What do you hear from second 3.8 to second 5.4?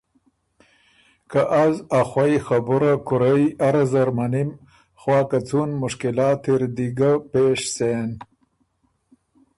زر مَنِم خوا که